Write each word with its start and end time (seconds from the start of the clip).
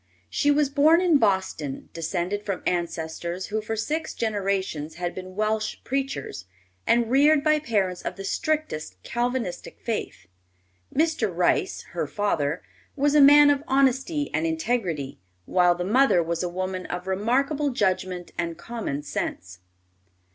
She 0.31 0.49
was 0.49 0.67
born 0.67 0.99
in 0.99 1.19
Boston, 1.19 1.89
descended 1.93 2.43
from 2.43 2.63
ancestors 2.65 3.45
who 3.53 3.61
for 3.61 3.75
six 3.75 4.15
generations 4.15 4.95
had 4.95 5.13
been 5.13 5.35
Welsh 5.35 5.75
preachers, 5.83 6.45
and 6.87 7.11
reared 7.11 7.43
by 7.43 7.59
parents 7.59 8.01
of 8.01 8.15
the 8.15 8.23
strictest 8.23 8.95
Calvinistic 9.03 9.79
faith. 9.79 10.25
Mr. 10.91 11.31
Rice, 11.31 11.83
her 11.91 12.07
father, 12.07 12.63
was 12.95 13.13
a 13.13 13.21
man 13.21 13.51
of 13.51 13.61
honesty 13.67 14.31
and 14.33 14.47
integrity, 14.47 15.19
while 15.45 15.75
the 15.75 15.85
mother 15.85 16.23
was 16.23 16.41
a 16.41 16.49
woman 16.49 16.87
of 16.87 17.05
remarkable 17.05 17.69
judgment 17.69 18.31
and 18.39 18.57
common 18.57 19.03
sense. 19.03 19.59